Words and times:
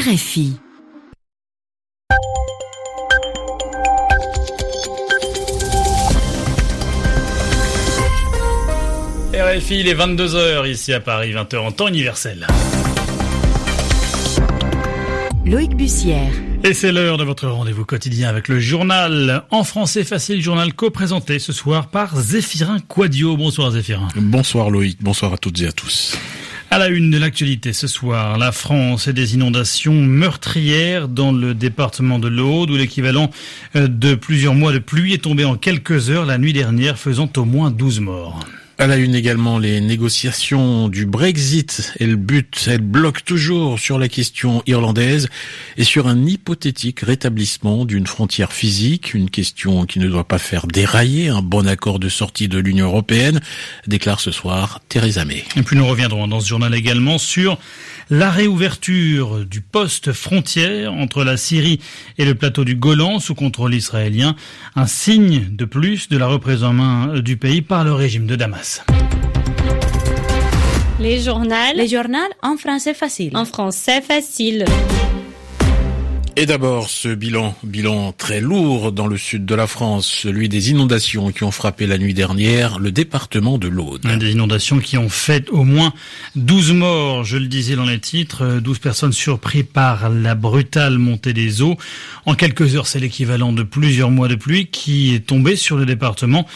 RFI. 0.00 0.54
RFI, 9.34 9.80
il 9.80 9.88
est 9.88 9.94
22h 9.94 10.70
ici 10.70 10.94
à 10.94 11.00
Paris, 11.00 11.32
20h 11.32 11.58
en 11.58 11.72
temps 11.72 11.88
universel. 11.88 12.46
Loïc 15.44 15.76
Bussière. 15.76 16.32
Et 16.64 16.72
c'est 16.72 16.92
l'heure 16.92 17.18
de 17.18 17.24
votre 17.24 17.48
rendez-vous 17.48 17.84
quotidien 17.84 18.30
avec 18.30 18.48
le 18.48 18.58
journal 18.58 19.44
en 19.50 19.64
français 19.64 20.04
facile, 20.04 20.40
journal 20.40 20.72
co-présenté 20.72 21.38
ce 21.38 21.52
soir 21.52 21.88
par 21.88 22.18
Zéphirin 22.18 22.78
Quadio. 22.80 23.36
Bonsoir 23.36 23.72
Zéphirin. 23.72 24.08
Bonsoir 24.16 24.70
Loïc, 24.70 25.02
bonsoir 25.02 25.34
à 25.34 25.36
toutes 25.36 25.60
et 25.60 25.66
à 25.66 25.72
tous. 25.72 26.16
À 26.72 26.78
la 26.78 26.86
une 26.86 27.10
de 27.10 27.18
l'actualité 27.18 27.72
ce 27.72 27.88
soir, 27.88 28.38
la 28.38 28.52
France 28.52 29.08
et 29.08 29.12
des 29.12 29.34
inondations 29.34 29.92
meurtrières 29.92 31.08
dans 31.08 31.32
le 31.32 31.52
département 31.52 32.20
de 32.20 32.28
l'Aude 32.28 32.70
où 32.70 32.76
l'équivalent 32.76 33.28
euh, 33.74 33.88
de 33.88 34.14
plusieurs 34.14 34.54
mois 34.54 34.72
de 34.72 34.78
pluie 34.78 35.14
est 35.14 35.24
tombé 35.24 35.44
en 35.44 35.56
quelques 35.56 36.10
heures 36.10 36.26
la 36.26 36.38
nuit 36.38 36.52
dernière 36.52 36.96
faisant 36.96 37.28
au 37.36 37.44
moins 37.44 37.72
12 37.72 37.98
morts. 37.98 38.38
À 38.80 38.86
la 38.86 38.96
une 38.96 39.14
également, 39.14 39.58
les 39.58 39.78
négociations 39.82 40.88
du 40.88 41.04
Brexit. 41.04 41.92
Elles 42.00 42.16
butent, 42.16 42.66
elles 42.66 42.80
bloquent 42.80 43.20
toujours 43.22 43.78
sur 43.78 43.98
la 43.98 44.08
question 44.08 44.62
irlandaise 44.66 45.28
et 45.76 45.84
sur 45.84 46.08
un 46.08 46.24
hypothétique 46.24 47.00
rétablissement 47.00 47.84
d'une 47.84 48.06
frontière 48.06 48.54
physique, 48.54 49.12
une 49.12 49.28
question 49.28 49.84
qui 49.84 49.98
ne 49.98 50.08
doit 50.08 50.24
pas 50.24 50.38
faire 50.38 50.66
dérailler 50.66 51.28
un 51.28 51.42
bon 51.42 51.68
accord 51.68 51.98
de 51.98 52.08
sortie 52.08 52.48
de 52.48 52.58
l'Union 52.58 52.86
européenne, 52.86 53.42
déclare 53.86 54.18
ce 54.18 54.30
soir 54.30 54.80
Theresa 54.88 55.26
May. 55.26 55.44
Et 55.56 55.62
puis 55.62 55.76
nous 55.76 55.86
reviendrons 55.86 56.26
dans 56.26 56.40
ce 56.40 56.48
journal 56.48 56.74
également 56.74 57.18
sur 57.18 57.58
la 58.10 58.30
réouverture 58.30 59.46
du 59.46 59.60
poste 59.60 60.12
frontière 60.12 60.92
entre 60.92 61.22
la 61.22 61.36
Syrie 61.36 61.80
et 62.18 62.24
le 62.24 62.34
plateau 62.34 62.64
du 62.64 62.74
Golan 62.74 63.20
sous 63.20 63.36
contrôle 63.36 63.74
israélien, 63.74 64.34
un 64.74 64.86
signe 64.86 65.46
de 65.50 65.64
plus 65.64 66.08
de 66.08 66.18
la 66.18 66.26
reprise 66.26 66.64
en 66.64 66.72
main 66.72 67.20
du 67.20 67.36
pays 67.36 67.62
par 67.62 67.84
le 67.84 67.92
régime 67.92 68.26
de 68.26 68.34
Damas. 68.34 68.84
Les 70.98 71.20
journaux. 71.20 71.54
Les 71.74 71.88
journaux 71.88 72.18
en 72.42 72.56
français 72.56 72.94
facile. 72.94 73.34
En 73.36 73.44
français 73.44 74.02
facile. 74.02 74.64
Et 76.36 76.46
d'abord, 76.46 76.88
ce 76.88 77.08
bilan, 77.08 77.56
bilan 77.64 78.12
très 78.12 78.40
lourd 78.40 78.92
dans 78.92 79.06
le 79.06 79.16
sud 79.16 79.44
de 79.44 79.54
la 79.54 79.66
France, 79.66 80.06
celui 80.06 80.48
des 80.48 80.70
inondations 80.70 81.32
qui 81.32 81.44
ont 81.44 81.50
frappé 81.50 81.86
la 81.86 81.98
nuit 81.98 82.14
dernière 82.14 82.78
le 82.78 82.92
département 82.92 83.58
de 83.58 83.68
l'Aude. 83.68 84.02
Des 84.18 84.30
inondations 84.30 84.78
qui 84.78 84.96
ont 84.96 85.08
fait 85.08 85.48
au 85.50 85.64
moins 85.64 85.92
12 86.36 86.72
morts, 86.72 87.24
je 87.24 87.36
le 87.36 87.46
disais 87.46 87.74
dans 87.74 87.84
les 87.84 87.98
titres, 87.98 88.60
12 88.60 88.78
personnes 88.78 89.12
surprises 89.12 89.64
par 89.72 90.08
la 90.08 90.34
brutale 90.34 90.98
montée 90.98 91.32
des 91.32 91.62
eaux. 91.62 91.76
En 92.26 92.34
quelques 92.34 92.76
heures, 92.76 92.86
c'est 92.86 93.00
l'équivalent 93.00 93.52
de 93.52 93.62
plusieurs 93.62 94.10
mois 94.10 94.28
de 94.28 94.36
pluie 94.36 94.66
qui 94.66 95.14
est 95.14 95.26
tombé 95.26 95.56
sur 95.56 95.76
le 95.76 95.84
département. 95.84 96.46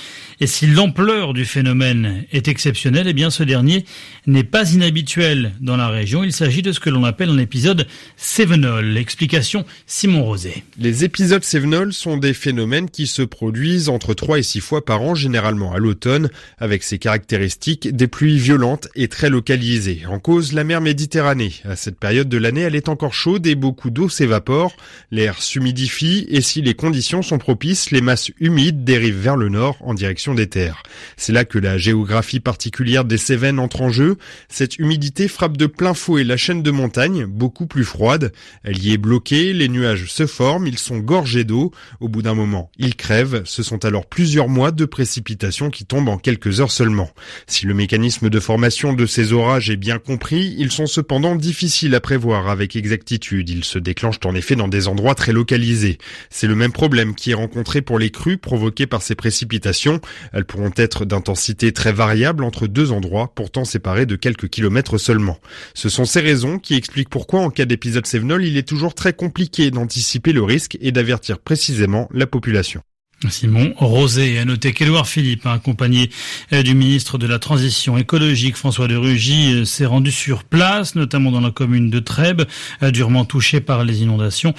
Et 0.40 0.46
si 0.46 0.66
l'ampleur 0.66 1.32
du 1.32 1.44
phénomène 1.44 2.24
est 2.32 2.48
exceptionnelle, 2.48 3.06
eh 3.08 3.12
bien 3.12 3.30
ce 3.30 3.42
dernier 3.42 3.84
n'est 4.26 4.44
pas 4.44 4.72
inhabituel 4.72 5.52
dans 5.60 5.76
la 5.76 5.88
région. 5.88 6.24
Il 6.24 6.32
s'agit 6.32 6.62
de 6.62 6.72
ce 6.72 6.80
que 6.80 6.90
l'on 6.90 7.04
appelle 7.04 7.30
un 7.30 7.38
épisode 7.38 7.86
Sévenol. 8.16 8.96
Explication 8.96 9.63
Simon 9.86 10.24
Rosé. 10.24 10.64
Les 10.78 11.04
épisodes 11.04 11.44
Sévenol 11.44 11.92
sont 11.92 12.16
des 12.16 12.34
phénomènes 12.34 12.90
qui 12.90 13.06
se 13.06 13.22
produisent 13.22 13.88
entre 13.88 14.14
3 14.14 14.38
et 14.38 14.42
6 14.42 14.60
fois 14.60 14.84
par 14.84 15.02
an, 15.02 15.14
généralement 15.14 15.72
à 15.72 15.78
l'automne, 15.78 16.30
avec 16.58 16.82
ses 16.82 16.98
caractéristiques 16.98 17.94
des 17.94 18.08
pluies 18.08 18.38
violentes 18.38 18.88
et 18.94 19.08
très 19.08 19.30
localisées. 19.30 20.02
En 20.08 20.18
cause, 20.18 20.52
la 20.52 20.64
mer 20.64 20.80
Méditerranée. 20.80 21.52
À 21.64 21.76
cette 21.76 21.98
période 21.98 22.28
de 22.28 22.38
l'année, 22.38 22.62
elle 22.62 22.74
est 22.74 22.88
encore 22.88 23.14
chaude 23.14 23.46
et 23.46 23.54
beaucoup 23.54 23.90
d'eau 23.90 24.08
s'évapore. 24.08 24.76
L'air 25.10 25.42
s'humidifie 25.42 26.26
et 26.28 26.40
si 26.40 26.60
les 26.60 26.74
conditions 26.74 27.22
sont 27.22 27.38
propices, 27.38 27.90
les 27.90 28.00
masses 28.02 28.30
humides 28.38 28.84
dérivent 28.84 29.20
vers 29.20 29.36
le 29.36 29.48
nord 29.48 29.76
en 29.80 29.94
direction 29.94 30.34
des 30.34 30.48
terres. 30.48 30.82
C'est 31.16 31.32
là 31.32 31.44
que 31.44 31.58
la 31.58 31.78
géographie 31.78 32.40
particulière 32.40 33.04
des 33.04 33.16
Cévennes 33.16 33.58
entre 33.58 33.80
en 33.80 33.90
jeu. 33.90 34.16
Cette 34.48 34.78
humidité 34.78 35.28
frappe 35.28 35.56
de 35.56 35.66
plein 35.66 35.94
fouet 35.94 36.24
la 36.24 36.36
chaîne 36.36 36.62
de 36.62 36.70
montagne, 36.70 37.24
beaucoup 37.24 37.66
plus 37.66 37.84
froide. 37.84 38.32
Elle 38.62 38.84
y 38.84 38.92
est 38.92 38.98
bloquée, 38.98 39.53
les 39.58 39.68
nuages 39.68 40.06
se 40.06 40.26
forment, 40.26 40.66
ils 40.66 40.78
sont 40.78 40.98
gorgés 40.98 41.44
d'eau. 41.44 41.72
Au 42.00 42.08
bout 42.08 42.22
d'un 42.22 42.34
moment, 42.34 42.70
ils 42.78 42.96
crèvent. 42.96 43.42
Ce 43.44 43.62
sont 43.62 43.84
alors 43.84 44.06
plusieurs 44.06 44.48
mois 44.48 44.72
de 44.72 44.84
précipitations 44.84 45.70
qui 45.70 45.84
tombent 45.84 46.08
en 46.08 46.18
quelques 46.18 46.60
heures 46.60 46.72
seulement. 46.72 47.10
Si 47.46 47.66
le 47.66 47.74
mécanisme 47.74 48.30
de 48.30 48.40
formation 48.40 48.92
de 48.92 49.06
ces 49.06 49.32
orages 49.32 49.70
est 49.70 49.76
bien 49.76 49.98
compris, 49.98 50.54
ils 50.58 50.72
sont 50.72 50.86
cependant 50.86 51.36
difficiles 51.36 51.94
à 51.94 52.00
prévoir 52.00 52.48
avec 52.48 52.76
exactitude. 52.76 53.48
Ils 53.48 53.64
se 53.64 53.78
déclenchent 53.78 54.20
en 54.24 54.34
effet 54.34 54.56
dans 54.56 54.68
des 54.68 54.88
endroits 54.88 55.14
très 55.14 55.32
localisés. 55.32 55.98
C'est 56.30 56.46
le 56.46 56.54
même 56.54 56.72
problème 56.72 57.14
qui 57.14 57.30
est 57.30 57.34
rencontré 57.34 57.82
pour 57.82 57.98
les 57.98 58.10
crues 58.10 58.38
provoquées 58.38 58.86
par 58.86 59.02
ces 59.02 59.14
précipitations. 59.14 60.00
Elles 60.32 60.44
pourront 60.44 60.72
être 60.76 61.04
d'intensité 61.04 61.72
très 61.72 61.92
variable 61.92 62.44
entre 62.44 62.66
deux 62.66 62.92
endroits, 62.92 63.32
pourtant 63.34 63.64
séparés 63.64 64.06
de 64.06 64.16
quelques 64.16 64.48
kilomètres 64.48 64.98
seulement. 64.98 65.38
Ce 65.74 65.88
sont 65.88 66.04
ces 66.04 66.20
raisons 66.20 66.58
qui 66.58 66.74
expliquent 66.74 67.10
pourquoi 67.10 67.40
en 67.40 67.50
cas 67.50 67.64
d'épisode 67.64 68.06
Sévenol, 68.06 68.44
il 68.44 68.56
est 68.56 68.68
toujours 68.68 68.94
très 68.94 69.12
compliqué 69.12 69.43
d'anticiper 69.70 70.32
le 70.32 70.42
risque 70.42 70.76
et 70.80 70.92
d'avertir 70.92 71.38
précisément 71.38 72.08
la 72.12 72.26
population. 72.26 72.82
Simon 73.30 73.72
Rosé 73.76 74.38
a 74.38 74.44
noté 74.44 74.72
qu'Édouard 74.72 75.06
Philippe, 75.06 75.46
accompagné 75.46 76.10
euh, 76.52 76.62
du 76.62 76.74
ministre 76.74 77.18
de 77.18 77.26
la 77.26 77.38
Transition 77.38 77.96
écologique 77.96 78.56
François 78.56 78.88
de 78.88 78.96
Rugy, 78.96 79.52
euh, 79.52 79.64
s'est 79.64 79.86
rendu 79.86 80.10
sur 80.10 80.44
place, 80.44 80.94
notamment 80.94 81.30
dans 81.30 81.40
la 81.40 81.50
commune 81.50 81.90
de 81.90 81.98
Trèbes, 81.98 82.42
euh, 82.82 82.90
durement 82.90 83.24
touchée 83.24 83.60
par 83.60 83.84
les 83.84 84.02
inondations. 84.02 84.54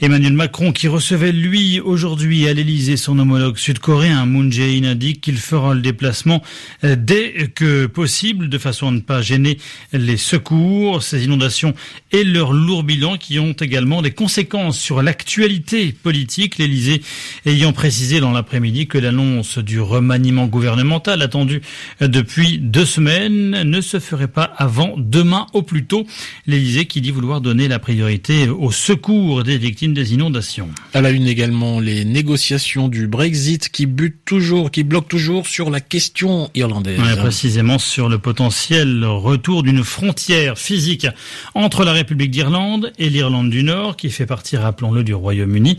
Emmanuel 0.00 0.32
Macron, 0.32 0.72
qui 0.72 0.88
recevait 0.88 1.32
lui 1.32 1.80
aujourd'hui 1.80 2.48
à 2.48 2.52
l'Élysée 2.52 2.96
son 2.96 3.18
homologue 3.18 3.58
sud-coréen 3.58 4.26
Moon 4.26 4.50
Jae-in, 4.50 4.94
dit 4.94 5.14
qu'il 5.14 5.36
fera 5.36 5.74
le 5.74 5.80
déplacement 5.80 6.42
dès 6.82 7.48
que 7.54 7.86
possible, 7.86 8.48
de 8.48 8.58
façon 8.58 8.88
à 8.88 8.90
ne 8.90 9.00
pas 9.00 9.22
gêner 9.22 9.58
les 9.92 10.16
secours. 10.16 11.02
Ces 11.02 11.24
inondations 11.24 11.74
et 12.12 12.24
leur 12.24 12.52
lourd 12.52 12.84
bilan 12.84 13.16
qui 13.16 13.38
ont 13.38 13.52
également 13.52 14.02
des 14.02 14.12
conséquences 14.12 14.78
sur 14.78 15.02
l'actualité 15.02 15.92
politique. 15.92 16.58
L'Élysée 16.58 17.02
ayant 17.46 17.72
précisé 17.72 18.03
dans 18.04 18.32
l'après-midi 18.32 18.86
que 18.86 18.98
l'annonce 18.98 19.58
du 19.58 19.80
remaniement 19.80 20.46
gouvernemental 20.46 21.22
attendu 21.22 21.62
depuis 22.00 22.58
deux 22.58 22.84
semaines 22.84 23.62
ne 23.62 23.80
se 23.80 23.98
ferait 23.98 24.28
pas 24.28 24.44
avant 24.56 24.94
demain 24.98 25.46
au 25.52 25.62
plus 25.62 25.86
tôt. 25.86 26.06
L'Élysée 26.46 26.84
qui 26.84 27.00
dit 27.00 27.10
vouloir 27.10 27.40
donner 27.40 27.66
la 27.66 27.78
priorité 27.78 28.48
au 28.48 28.70
secours 28.70 29.42
des 29.42 29.58
victimes 29.58 29.94
des 29.94 30.12
inondations. 30.12 30.68
À 30.92 31.00
la 31.00 31.10
une 31.10 31.26
également 31.26 31.80
les 31.80 32.04
négociations 32.04 32.88
du 32.88 33.06
Brexit 33.06 33.70
qui 33.70 33.86
butent 33.86 34.24
toujours, 34.24 34.70
qui 34.70 34.82
bloquent 34.82 35.08
toujours 35.08 35.46
sur 35.46 35.70
la 35.70 35.80
question 35.80 36.50
irlandaise. 36.54 37.00
Ouais, 37.00 37.16
précisément 37.16 37.78
sur 37.78 38.08
le 38.08 38.18
potentiel 38.18 39.04
retour 39.04 39.62
d'une 39.62 39.82
frontière 39.82 40.58
physique 40.58 41.06
entre 41.54 41.84
la 41.84 41.92
République 41.92 42.30
d'Irlande 42.30 42.92
et 42.98 43.08
l'Irlande 43.08 43.50
du 43.50 43.62
Nord 43.62 43.96
qui 43.96 44.10
fait 44.10 44.26
partie, 44.26 44.56
rappelons-le, 44.56 45.04
du 45.04 45.14
Royaume-Uni. 45.14 45.78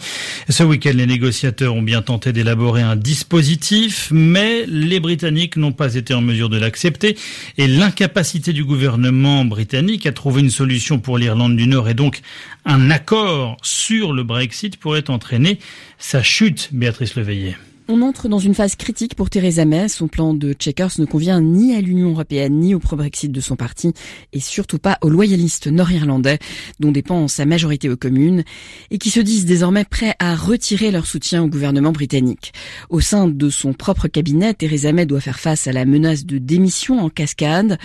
Ce 0.49 0.63
week-end, 0.63 0.93
les 0.95 1.05
négociateurs 1.05 1.75
ont 1.75 1.81
bien 1.81 2.01
tenté 2.05 2.31
d'élaborer 2.31 2.81
un 2.81 2.95
dispositif, 2.95 4.09
mais 4.11 4.65
les 4.67 4.99
Britanniques 4.99 5.57
n'ont 5.57 5.73
pas 5.73 5.95
été 5.95 6.13
en 6.13 6.21
mesure 6.21 6.49
de 6.49 6.57
l'accepter 6.57 7.17
et 7.57 7.67
l'incapacité 7.67 8.53
du 8.53 8.63
gouvernement 8.63 9.43
britannique 9.43 10.05
à 10.05 10.13
trouver 10.13 10.41
une 10.41 10.49
solution 10.49 10.99
pour 10.99 11.17
l'Irlande 11.17 11.57
du 11.57 11.67
Nord 11.67 11.89
et 11.89 11.93
donc 11.93 12.21
un 12.63 12.89
accord 12.89 13.57
sur 13.61 14.13
le 14.13 14.23
Brexit 14.23 14.77
pourrait 14.77 15.09
entraîner 15.09 15.59
sa 15.99 16.23
chute, 16.23 16.69
Béatrice 16.71 17.15
Leveillé. 17.15 17.55
On 17.87 18.01
entre 18.01 18.29
dans 18.29 18.39
une 18.39 18.55
phase 18.55 18.75
critique 18.75 19.13
pour 19.13 19.29
Theresa 19.29 19.63
May. 19.63 19.89
Son 19.89 20.07
plan 20.07 20.33
de 20.33 20.53
Checkers 20.53 20.93
ne 20.97 21.05
convient 21.05 21.39
ni 21.39 21.75
à 21.75 21.81
l'Union 21.81 22.09
européenne, 22.09 22.59
ni 22.59 22.73
au 22.73 22.79
pro-Brexit 22.79 23.31
de 23.31 23.39
son 23.39 23.55
parti, 23.55 23.93
et 24.33 24.39
surtout 24.39 24.79
pas 24.79 24.97
aux 25.01 25.09
loyalistes 25.09 25.67
nord-irlandais, 25.67 26.39
dont 26.79 26.91
dépend 26.91 27.27
sa 27.27 27.45
majorité 27.45 27.87
aux 27.87 27.95
communes, 27.95 28.43
et 28.89 28.97
qui 28.97 29.11
se 29.11 29.19
disent 29.19 29.45
désormais 29.45 29.85
prêts 29.85 30.15
à 30.17 30.35
retirer 30.35 30.89
leur 30.89 31.05
soutien 31.05 31.43
au 31.43 31.47
gouvernement 31.47 31.91
britannique. 31.91 32.53
Au 32.89 33.01
sein 33.01 33.27
de 33.27 33.49
son 33.51 33.73
propre 33.73 34.07
cabinet, 34.07 34.55
Theresa 34.55 34.91
May 34.91 35.05
doit 35.05 35.21
faire 35.21 35.39
face 35.39 35.67
à 35.67 35.71
la 35.71 35.85
menace 35.85 36.25
de 36.25 36.39
démission 36.39 36.97
en 36.99 37.09
cascade, 37.09 37.77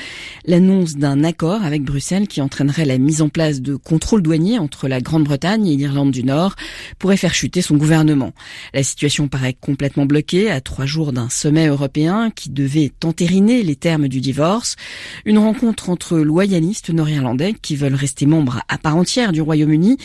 l'annonce 0.47 0.97
d'un 0.97 1.25
accord 1.25 1.63
avec 1.63 1.83
Bruxelles 1.83 2.27
qui 2.27 2.41
entraînerait 2.41 2.87
la 2.87 2.97
mise 2.97 3.21
en 3.21 3.29
place 3.29 3.61
de 3.61 3.77
contrôles 3.77 4.23
douaniers 4.23 4.59
entre 4.59 4.89
la 4.89 5.03
Grande-Bretagne 5.03 5.67
et 5.67 5.77
l'Irlande 5.77 6.11
du 6.11 6.25
Nord 6.25 6.55
pourrait 6.99 7.19
faire 7.19 7.35
chuter 7.35 7.61
son 7.61 7.77
gouvernement. 7.77 8.33
La 8.73 8.83
situation 8.83 9.29
paraît 9.29 9.57
complètement 9.61 9.90
complètement 9.91 10.07
bloquée 10.07 10.51
à 10.51 10.61
trois 10.61 10.87
jours 10.87 11.13
d'un 11.13 11.29
sommet 11.29 11.67
européen 11.67 12.31
qui 12.31 12.51
devait 12.51 12.93
entériner 13.03 13.65
les 13.65 13.75
termes 13.75 14.07
du 14.07 14.21
divorce. 14.21 14.77
Une 15.25 15.39
rencontre 15.39 15.91
entre 15.91 16.19
loyalistes 16.19 16.91
nord-irlandais 16.91 17.55
qui 17.61 17.75
veulent 17.75 17.97
rester 17.97 18.25
membres 18.25 18.61
à 18.69 18.79
part 18.79 18.95
entière 18.95 19.33
du 19.33 19.41
Royaume-Uni 19.41 19.97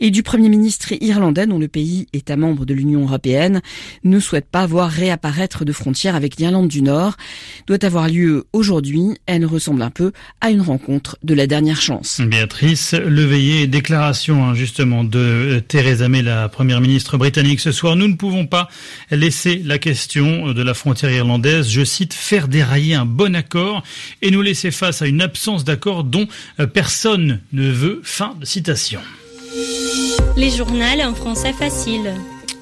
et 0.00 0.10
du 0.10 0.24
Premier 0.24 0.48
ministre 0.48 0.92
irlandais 1.00 1.46
dont 1.46 1.60
le 1.60 1.68
pays, 1.68 2.08
État 2.12 2.36
membre 2.36 2.66
de 2.66 2.74
l'Union 2.74 3.02
européenne, 3.02 3.60
ne 4.02 4.18
souhaite 4.18 4.48
pas 4.50 4.66
voir 4.66 4.90
réapparaître 4.90 5.64
de 5.64 5.72
frontières 5.72 6.16
avec 6.16 6.36
l'Irlande 6.38 6.68
du 6.68 6.82
Nord, 6.82 7.16
doit 7.68 7.84
avoir 7.84 8.08
lieu 8.08 8.44
aujourd'hui. 8.52 9.18
Elle 9.26 9.46
ressemble 9.46 9.82
un 9.82 9.90
peu 9.90 10.10
à 10.40 10.50
une 10.50 10.62
renconre 10.62 11.16
de 11.22 11.34
la 11.34 11.46
dernière 11.46 11.80
chance. 11.80 12.20
Béatrice 12.20 12.92
Leveillé, 12.94 13.68
déclaration 13.68 14.44
hein, 14.44 14.54
justement 14.54 15.04
de 15.04 15.18
euh, 15.18 15.60
Theresa 15.60 16.08
May, 16.08 16.22
la 16.22 16.48
première 16.48 16.80
ministre 16.80 17.18
britannique 17.18 17.60
ce 17.60 17.70
soir. 17.70 17.94
Nous 17.94 18.08
ne 18.08 18.16
pouvons 18.16 18.46
pas 18.46 18.68
laisser 19.28 19.60
la 19.62 19.76
question 19.76 20.54
de 20.54 20.62
la 20.62 20.72
frontière 20.72 21.10
irlandaise, 21.10 21.68
je 21.68 21.84
cite, 21.84 22.14
faire 22.14 22.48
dérailler 22.48 22.94
un 22.94 23.04
bon 23.04 23.36
accord 23.36 23.82
et 24.22 24.30
nous 24.30 24.40
laisser 24.40 24.70
face 24.70 25.02
à 25.02 25.06
une 25.06 25.20
absence 25.20 25.64
d'accord 25.64 26.02
dont 26.02 26.26
euh, 26.60 26.66
personne 26.66 27.42
ne 27.52 27.70
veut. 27.70 28.00
Fin 28.04 28.34
de 28.40 28.46
citation. 28.46 29.00
Les 30.38 30.48
journaux 30.48 31.02
en 31.04 31.14
français 31.14 31.52
facile. 31.52 32.14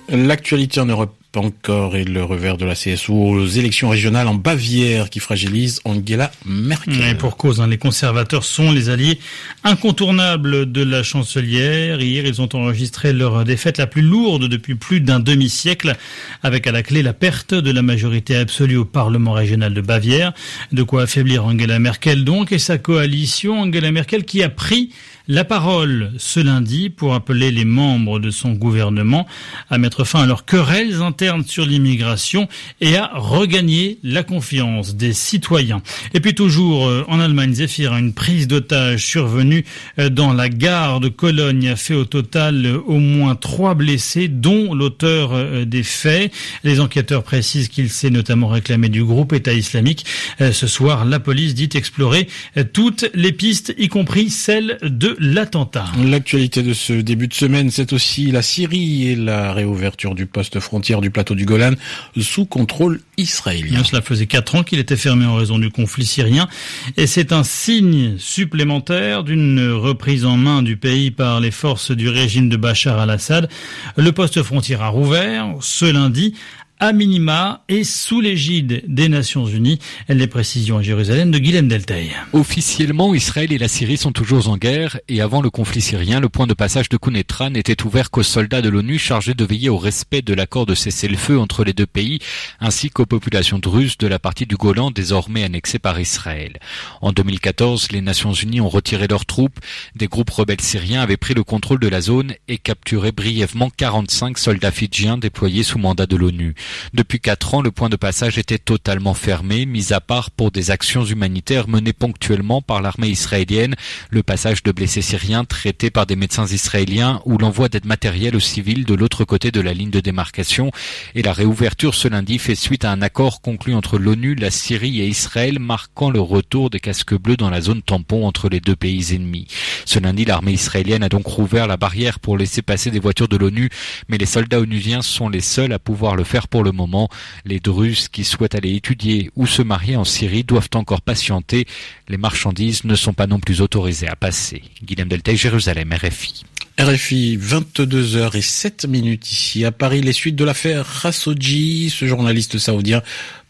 L'actualité 0.08 0.80
en 0.80 0.86
Europe 0.86 1.14
encore 1.38 1.96
et 1.96 2.04
le 2.04 2.22
revers 2.22 2.56
de 2.56 2.64
la 2.64 2.74
CSU 2.74 3.12
aux 3.12 3.46
élections 3.46 3.88
régionales 3.88 4.28
en 4.28 4.34
Bavière 4.34 5.10
qui 5.10 5.20
fragilise 5.20 5.80
Angela 5.84 6.30
Merkel. 6.44 6.94
Et 7.10 7.14
pour 7.14 7.36
cause, 7.36 7.60
hein, 7.60 7.66
les 7.66 7.78
conservateurs 7.78 8.44
sont 8.44 8.72
les 8.72 8.88
alliés 8.88 9.18
incontournables 9.64 10.70
de 10.70 10.82
la 10.82 11.02
chancelière. 11.02 12.00
Hier, 12.00 12.26
ils 12.26 12.40
ont 12.40 12.48
enregistré 12.54 13.12
leur 13.12 13.44
défaite 13.44 13.78
la 13.78 13.86
plus 13.86 14.02
lourde 14.02 14.48
depuis 14.48 14.74
plus 14.74 15.00
d'un 15.00 15.20
demi-siècle, 15.20 15.96
avec 16.42 16.66
à 16.66 16.72
la 16.72 16.82
clé 16.82 17.02
la 17.02 17.12
perte 17.12 17.54
de 17.54 17.70
la 17.70 17.82
majorité 17.82 18.36
absolue 18.36 18.76
au 18.76 18.84
Parlement 18.84 19.32
régional 19.32 19.74
de 19.74 19.80
Bavière. 19.80 20.32
De 20.72 20.82
quoi 20.82 21.02
affaiblir 21.02 21.44
Angela 21.44 21.78
Merkel 21.78 22.24
donc 22.24 22.52
et 22.52 22.58
sa 22.58 22.78
coalition. 22.78 23.62
Angela 23.62 23.90
Merkel 23.92 24.24
qui 24.24 24.42
a 24.42 24.48
pris 24.48 24.90
la 25.28 25.44
parole 25.44 26.12
ce 26.18 26.40
lundi 26.40 26.90
pour 26.90 27.14
appeler 27.14 27.50
les 27.50 27.64
membres 27.64 28.20
de 28.20 28.30
son 28.30 28.52
gouvernement 28.52 29.26
à 29.70 29.78
mettre 29.78 30.04
fin 30.04 30.22
à 30.22 30.26
leurs 30.26 30.44
querelles 30.44 31.02
internes 31.02 31.44
sur 31.44 31.66
l'immigration 31.66 32.48
et 32.80 32.96
à 32.96 33.10
regagner 33.14 33.98
la 34.02 34.22
confiance 34.22 34.94
des 34.94 35.12
citoyens. 35.12 35.82
Et 36.14 36.20
puis 36.20 36.34
toujours 36.34 36.86
euh, 36.86 37.04
en 37.08 37.18
Allemagne, 37.18 37.54
Zephyr, 37.54 37.94
une 37.96 38.12
prise 38.12 38.46
d'otage 38.46 39.04
survenue 39.04 39.64
euh, 39.98 40.08
dans 40.08 40.32
la 40.32 40.48
gare 40.48 41.00
de 41.00 41.08
Cologne 41.08 41.68
a 41.68 41.76
fait 41.76 41.94
au 41.94 42.04
total 42.04 42.64
euh, 42.64 42.80
au 42.86 42.98
moins 42.98 43.34
trois 43.34 43.74
blessés, 43.74 44.28
dont 44.28 44.74
l'auteur 44.74 45.66
des 45.66 45.82
faits. 45.82 46.32
Les 46.62 46.80
enquêteurs 46.80 47.22
précisent 47.22 47.68
qu'il 47.68 47.90
s'est 47.90 48.10
notamment 48.10 48.48
réclamé 48.48 48.88
du 48.88 49.02
groupe 49.04 49.32
État 49.32 49.52
islamique. 49.52 50.04
Ce 50.38 50.66
soir, 50.66 51.04
la 51.04 51.20
police 51.20 51.54
dit 51.54 51.68
explorer 51.74 52.28
toutes 52.72 53.10
les 53.14 53.32
pistes, 53.32 53.74
y 53.78 53.88
compris 53.88 54.30
celle 54.30 54.78
de 54.82 55.15
l'attentat. 55.18 55.86
L'actualité 56.04 56.62
de 56.62 56.72
ce 56.72 56.92
début 56.92 57.28
de 57.28 57.34
semaine, 57.34 57.70
c'est 57.70 57.92
aussi 57.92 58.30
la 58.30 58.42
Syrie 58.42 59.08
et 59.08 59.16
la 59.16 59.52
réouverture 59.52 60.14
du 60.14 60.26
poste 60.26 60.60
frontière 60.60 61.00
du 61.00 61.10
plateau 61.10 61.34
du 61.34 61.44
Golan 61.44 61.72
sous 62.20 62.46
contrôle 62.46 63.00
israélien. 63.16 63.84
Cela 63.84 64.02
faisait 64.02 64.26
quatre 64.26 64.54
ans 64.54 64.62
qu'il 64.62 64.78
était 64.78 64.96
fermé 64.96 65.24
en 65.26 65.34
raison 65.34 65.58
du 65.58 65.70
conflit 65.70 66.06
syrien 66.06 66.48
et 66.96 67.06
c'est 67.06 67.32
un 67.32 67.44
signe 67.44 68.18
supplémentaire 68.18 69.24
d'une 69.24 69.70
reprise 69.72 70.24
en 70.24 70.36
main 70.36 70.62
du 70.62 70.76
pays 70.76 71.10
par 71.10 71.40
les 71.40 71.50
forces 71.50 71.90
du 71.90 72.08
régime 72.08 72.48
de 72.48 72.56
Bachar 72.56 72.98
al-Assad. 72.98 73.48
Le 73.96 74.12
poste 74.12 74.42
frontière 74.42 74.82
a 74.82 74.88
rouvert 74.88 75.54
ce 75.60 75.84
lundi 75.84 76.34
à 76.78 76.92
minima 76.92 77.64
et 77.68 77.84
sous 77.84 78.20
l'égide 78.20 78.82
des 78.86 79.08
Nations 79.08 79.46
Unies. 79.46 79.78
Les 80.08 80.26
précisions 80.26 80.78
à 80.78 80.82
Jérusalem 80.82 81.30
de 81.30 81.38
Guilhem 81.38 81.68
Deltay. 81.68 82.10
Officiellement, 82.32 83.14
Israël 83.14 83.52
et 83.52 83.58
la 83.58 83.68
Syrie 83.68 83.96
sont 83.96 84.12
toujours 84.12 84.48
en 84.48 84.56
guerre 84.56 84.98
et 85.08 85.20
avant 85.20 85.40
le 85.40 85.50
conflit 85.50 85.80
syrien, 85.80 86.20
le 86.20 86.28
point 86.28 86.46
de 86.46 86.54
passage 86.54 86.88
de 86.88 86.96
Kounetra 86.96 87.50
n'était 87.50 87.82
ouvert 87.84 88.10
qu'aux 88.10 88.22
soldats 88.22 88.62
de 88.62 88.68
l'ONU 88.68 88.98
chargés 88.98 89.34
de 89.34 89.44
veiller 89.44 89.68
au 89.68 89.78
respect 89.78 90.22
de 90.22 90.34
l'accord 90.34 90.66
de 90.66 90.74
cessez-le-feu 90.74 91.38
entre 91.38 91.64
les 91.64 91.72
deux 91.72 91.86
pays 91.86 92.18
ainsi 92.60 92.90
qu'aux 92.90 93.06
populations 93.06 93.58
druzes 93.58 93.96
de 93.98 94.06
la 94.06 94.18
partie 94.18 94.46
du 94.46 94.56
Golan 94.56 94.90
désormais 94.90 95.44
annexée 95.44 95.78
par 95.78 95.98
Israël. 95.98 96.58
En 97.00 97.12
2014, 97.12 97.92
les 97.92 98.00
Nations 98.02 98.32
Unies 98.32 98.60
ont 98.60 98.68
retiré 98.68 99.06
leurs 99.08 99.24
troupes, 99.24 99.58
des 99.94 100.08
groupes 100.08 100.30
rebelles 100.30 100.60
syriens 100.60 101.00
avaient 101.00 101.16
pris 101.16 101.34
le 101.34 101.44
contrôle 101.44 101.80
de 101.80 101.88
la 101.88 102.00
zone 102.00 102.34
et 102.48 102.58
capturé 102.58 103.12
brièvement 103.12 103.70
45 103.70 104.38
soldats 104.38 104.70
fidjiens 104.70 105.16
déployés 105.16 105.62
sous 105.62 105.78
mandat 105.78 106.06
de 106.06 106.16
l'ONU. 106.16 106.54
Depuis 106.94 107.20
quatre 107.20 107.54
ans, 107.54 107.62
le 107.62 107.70
point 107.70 107.88
de 107.88 107.96
passage 107.96 108.38
était 108.38 108.58
totalement 108.58 109.14
fermé, 109.14 109.66
mis 109.66 109.92
à 109.92 110.00
part 110.00 110.30
pour 110.30 110.50
des 110.50 110.70
actions 110.70 111.04
humanitaires 111.04 111.68
menées 111.68 111.92
ponctuellement 111.92 112.62
par 112.62 112.82
l'armée 112.82 113.08
israélienne, 113.08 113.74
le 114.10 114.22
passage 114.22 114.62
de 114.62 114.72
blessés 114.72 115.02
syriens 115.02 115.44
traités 115.44 115.90
par 115.90 116.06
des 116.06 116.16
médecins 116.16 116.46
israéliens 116.46 117.20
ou 117.24 117.38
l'envoi 117.38 117.68
d'aide 117.68 117.86
matérielle 117.86 118.36
aux 118.36 118.40
civils 118.40 118.84
de 118.84 118.94
l'autre 118.94 119.24
côté 119.24 119.50
de 119.50 119.60
la 119.60 119.74
ligne 119.74 119.90
de 119.90 120.00
démarcation. 120.00 120.70
Et 121.14 121.22
la 121.22 121.32
réouverture 121.32 121.94
ce 121.94 122.08
lundi 122.08 122.38
fait 122.38 122.54
suite 122.54 122.84
à 122.84 122.92
un 122.92 123.02
accord 123.02 123.40
conclu 123.40 123.74
entre 123.74 123.98
l'ONU, 123.98 124.34
la 124.34 124.50
Syrie 124.50 125.00
et 125.00 125.06
Israël, 125.06 125.58
marquant 125.58 126.10
le 126.10 126.20
retour 126.20 126.70
des 126.70 126.80
casques 126.80 127.14
bleus 127.14 127.36
dans 127.36 127.50
la 127.50 127.60
zone 127.60 127.82
tampon 127.82 128.26
entre 128.26 128.48
les 128.48 128.60
deux 128.60 128.76
pays 128.76 129.14
ennemis. 129.14 129.48
Ce 129.84 129.98
lundi, 129.98 130.24
l'armée 130.24 130.52
israélienne 130.52 131.02
a 131.02 131.08
donc 131.08 131.26
rouvert 131.26 131.66
la 131.66 131.76
barrière 131.76 132.18
pour 132.18 132.36
laisser 132.36 132.62
passer 132.62 132.90
des 132.90 132.98
voitures 132.98 133.28
de 133.28 133.36
l'ONU, 133.36 133.70
mais 134.08 134.18
les 134.18 134.26
soldats 134.26 134.60
onusiens 134.60 135.02
sont 135.02 135.28
les 135.28 135.40
seuls 135.40 135.72
à 135.72 135.78
pouvoir 135.78 136.16
le 136.16 136.24
faire 136.24 136.48
le 136.62 136.72
moment. 136.72 137.08
Les 137.44 137.60
Druzes 137.60 138.08
qui 138.08 138.24
souhaitent 138.24 138.54
aller 138.54 138.74
étudier 138.74 139.30
ou 139.36 139.46
se 139.46 139.62
marier 139.62 139.96
en 139.96 140.04
Syrie 140.04 140.44
doivent 140.44 140.70
encore 140.74 141.02
patienter. 141.02 141.66
Les 142.08 142.16
marchandises 142.16 142.84
ne 142.84 142.94
sont 142.94 143.14
pas 143.14 143.26
non 143.26 143.40
plus 143.40 143.60
autorisées 143.60 144.08
à 144.08 144.16
passer. 144.16 144.62
Guillaume 144.82 145.08
Deltay, 145.08 145.36
Jérusalem, 145.36 145.92
RFI. 145.92 146.44
RFI, 146.78 147.38
22h 147.38 148.36
et 148.36 148.42
7 148.42 148.86
minutes 148.86 149.32
ici 149.32 149.64
à 149.64 149.72
Paris, 149.72 150.02
les 150.02 150.12
suites 150.12 150.36
de 150.36 150.44
l'affaire 150.44 150.86
Khashoggi, 151.00 151.88
ce 151.88 152.04
journaliste 152.04 152.58
saoudien 152.58 153.02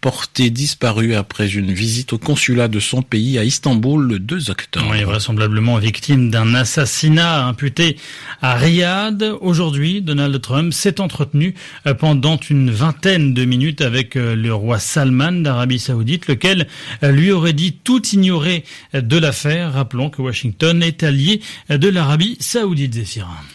porté 0.07 0.51
disparu 0.51 1.17
après 1.17 1.49
une 1.49 1.73
visite 1.73 2.13
au 2.13 2.19
consulat 2.19 2.69
de 2.69 2.79
son 2.79 3.03
pays 3.03 3.39
à 3.39 3.45
Istanbul 3.45 4.07
le 4.07 4.19
2 4.21 4.51
octobre. 4.51 4.87
Oui, 4.93 5.03
vraisemblablement 5.03 5.79
victime 5.79 6.31
d'un 6.31 6.55
assassinat 6.55 7.45
imputé 7.45 7.97
à 8.41 8.55
Riyad. 8.55 9.35
Aujourd'hui, 9.41 10.03
Donald 10.03 10.41
Trump 10.41 10.73
s'est 10.73 11.01
entretenu 11.01 11.55
euh, 11.89 11.95
pendant 11.95 12.37
une 12.37 12.71
vingtaine 12.71 13.35
de 13.35 13.45
minutes 13.45 13.81
avec 13.81 14.15
euh, 14.15 14.37
le 14.37 14.55
roi 14.55 14.79
Salman 14.79 15.33
d'Arabie 15.33 15.81
Saoudite, 15.81 16.29
lequel 16.29 16.69
euh, 17.03 17.11
lui 17.11 17.33
aurait 17.33 17.53
dit 17.53 17.73
tout 17.73 18.07
ignorer 18.07 18.63
de 18.95 19.19
l'affaire. 19.19 19.73
Rappelons 19.73 20.11
que 20.11 20.23
Washington 20.23 20.85
est 20.85 21.03
allié 21.03 21.41
de 21.69 21.89
l'Arabie 21.89 22.37
Saoudite, 22.39 22.95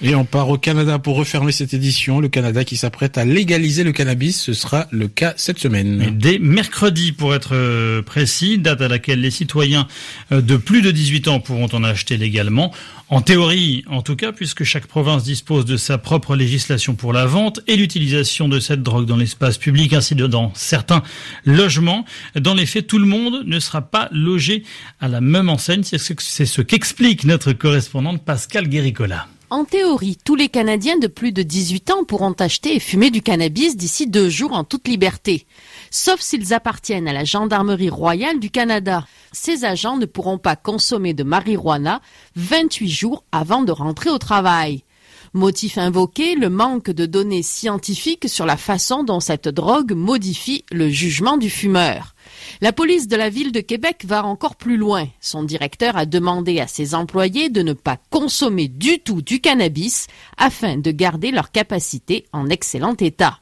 Et 0.02 0.16
on 0.16 0.26
part 0.26 0.50
au 0.50 0.58
Canada 0.58 1.00
pour 1.00 1.16
refermer 1.16 1.52
cette 1.52 1.74
édition. 1.74 2.20
Le 2.20 2.30
Canada 2.30 2.64
qui 2.64 2.78
s'apprête 2.78 3.18
à 3.18 3.26
légaliser 3.26 3.84
le 3.84 3.92
cannabis, 3.92 4.40
ce 4.42 4.54
sera 4.54 4.88
le 4.92 5.08
cas 5.08 5.34
cette 5.38 5.60
semaine 5.60 6.18
mercredi 6.40 7.12
pour 7.12 7.36
être 7.36 7.54
euh, 7.54 8.02
précis, 8.02 8.58
date 8.58 8.82
à 8.82 8.88
laquelle 8.88 9.22
les 9.22 9.32
citoyens 9.32 9.88
euh, 10.32 10.42
de 10.42 10.58
plus 10.58 10.82
de 10.82 10.92
18 10.92 11.28
ans 11.28 11.40
pourront 11.40 11.70
en 11.74 11.84
acheter 11.84 12.18
légalement. 12.18 12.72
En 13.10 13.22
théorie, 13.22 13.84
en 13.88 14.02
tout 14.02 14.16
cas, 14.16 14.32
puisque 14.32 14.64
chaque 14.64 14.88
province 14.88 15.24
dispose 15.24 15.66
de 15.66 15.76
sa 15.76 15.98
propre 15.98 16.36
législation 16.36 16.96
pour 16.96 17.12
la 17.12 17.26
vente 17.26 17.60
et 17.68 17.76
l'utilisation 17.76 18.48
de 18.48 18.60
cette 18.60 18.84
drogue 18.84 19.06
dans 19.06 19.18
l'espace 19.18 19.58
public, 19.58 19.92
ainsi 19.94 20.16
que 20.16 20.24
dans 20.24 20.54
certains 20.56 21.04
logements. 21.46 22.06
Dans 22.36 22.54
les 22.54 22.66
faits, 22.66 22.88
tout 22.88 23.00
le 23.00 23.06
monde 23.06 23.44
ne 23.46 23.60
sera 23.60 23.82
pas 23.82 24.08
logé 24.14 24.64
à 25.02 25.10
la 25.10 25.20
même 25.20 25.50
enseigne. 25.50 25.84
C'est 25.84 26.46
ce 26.46 26.62
qu'explique 26.62 27.26
notre 27.26 27.52
correspondante 27.52 28.24
Pascal 28.24 28.70
Guéricola. 28.70 29.28
En 29.52 29.66
théorie, 29.66 30.18
tous 30.24 30.36
les 30.36 30.48
Canadiens 30.48 30.98
de 30.98 31.08
plus 31.08 31.34
de 31.34 31.44
18 31.44 31.92
ans 31.92 32.04
pourront 32.06 32.32
acheter 32.32 32.74
et 32.74 32.80
fumer 32.80 33.12
du 33.12 33.22
cannabis 33.22 33.76
d'ici 33.76 34.08
deux 34.08 34.30
jours 34.30 34.54
en 34.54 34.64
toute 34.64 34.88
liberté, 34.88 35.46
sauf 35.90 36.22
s'ils 36.22 36.54
appartiennent 36.54 37.10
à 37.10 37.12
la 37.12 37.26
Gendarmerie 37.26 37.90
royale 37.90 38.40
du 38.40 38.50
Canada. 38.50 39.06
Ces 39.34 39.66
agents 39.66 39.98
ne 39.98 40.06
pourront 40.06 40.38
pas 40.38 40.56
consommer 40.56 41.14
de 41.14 41.24
marijuana 41.24 42.00
28 42.38 42.88
jours 42.88 43.26
avant 43.34 43.64
de 43.64 43.74
rentrer 43.74 44.10
au 44.10 44.20
travail. 44.20 44.86
Motif 45.34 45.78
invoqué, 45.78 46.36
le 46.36 46.50
manque 46.50 46.90
de 46.90 47.06
données 47.06 47.42
scientifiques 47.42 48.28
sur 48.28 48.46
la 48.46 48.58
façon 48.58 49.06
dont 49.06 49.22
cette 49.22 49.48
drogue 49.48 49.94
modifie 49.94 50.66
le 50.74 50.90
jugement 50.90 51.38
du 51.38 51.50
fumeur. 51.50 52.16
La 52.60 52.74
police 52.74 53.08
de 53.08 53.16
la 53.16 53.30
ville 53.30 53.54
de 53.54 53.62
Québec 53.62 54.04
va 54.06 54.26
encore 54.26 54.58
plus 54.58 54.76
loin. 54.76 55.08
Son 55.22 55.44
directeur 55.44 55.96
a 55.96 56.06
demandé 56.06 56.60
à 56.60 56.68
ses 56.68 56.96
employés 56.96 57.48
de 57.48 57.62
ne 57.62 57.72
pas 57.72 57.98
consommer 58.10 58.68
du 58.68 59.00
tout 59.00 59.22
du 59.22 59.40
cannabis 59.40 60.08
afin 60.38 60.76
de 60.76 60.92
garder 60.92 61.32
leur 61.32 61.52
capacité 61.52 62.26
en 62.34 62.50
excellent 62.50 62.96
état. 63.00 63.40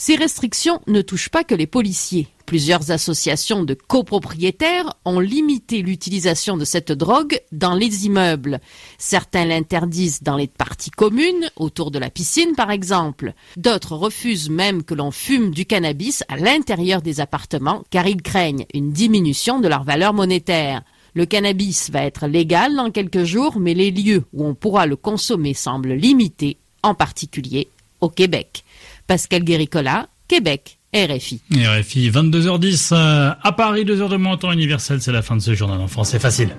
Ces 0.00 0.14
restrictions 0.14 0.80
ne 0.86 1.02
touchent 1.02 1.28
pas 1.28 1.42
que 1.42 1.56
les 1.56 1.66
policiers. 1.66 2.28
Plusieurs 2.46 2.92
associations 2.92 3.64
de 3.64 3.74
copropriétaires 3.74 4.94
ont 5.04 5.18
limité 5.18 5.82
l'utilisation 5.82 6.56
de 6.56 6.64
cette 6.64 6.92
drogue 6.92 7.40
dans 7.50 7.74
les 7.74 8.06
immeubles. 8.06 8.60
Certains 8.96 9.44
l'interdisent 9.44 10.22
dans 10.22 10.36
les 10.36 10.46
parties 10.46 10.92
communes, 10.92 11.50
autour 11.56 11.90
de 11.90 11.98
la 11.98 12.10
piscine 12.10 12.54
par 12.54 12.70
exemple. 12.70 13.34
D'autres 13.56 13.96
refusent 13.96 14.50
même 14.50 14.84
que 14.84 14.94
l'on 14.94 15.10
fume 15.10 15.50
du 15.50 15.66
cannabis 15.66 16.22
à 16.28 16.36
l'intérieur 16.36 17.02
des 17.02 17.18
appartements 17.18 17.82
car 17.90 18.06
ils 18.06 18.22
craignent 18.22 18.66
une 18.72 18.92
diminution 18.92 19.58
de 19.58 19.66
leur 19.66 19.82
valeur 19.82 20.14
monétaire. 20.14 20.82
Le 21.14 21.26
cannabis 21.26 21.90
va 21.90 22.04
être 22.04 22.28
légal 22.28 22.76
dans 22.76 22.92
quelques 22.92 23.24
jours, 23.24 23.58
mais 23.58 23.74
les 23.74 23.90
lieux 23.90 24.22
où 24.32 24.46
on 24.46 24.54
pourra 24.54 24.86
le 24.86 24.94
consommer 24.94 25.54
semblent 25.54 25.94
limités, 25.94 26.56
en 26.84 26.94
particulier 26.94 27.66
au 28.00 28.08
Québec. 28.08 28.64
Pascal 29.08 29.42
Guéricola, 29.42 30.06
Québec. 30.28 30.78
RFI. 30.94 31.40
RFI, 31.52 32.10
22h10 32.10 32.94
euh, 32.94 33.30
à 33.42 33.52
Paris, 33.52 33.84
2h 33.84 34.08
de 34.08 34.16
moins 34.16 34.36
temps 34.36 34.52
universel, 34.52 35.02
c'est 35.02 35.12
la 35.12 35.20
fin 35.20 35.36
de 35.36 35.42
ce 35.42 35.54
journal 35.54 35.80
en 35.80 35.88
français 35.88 36.18
facile. 36.18 36.50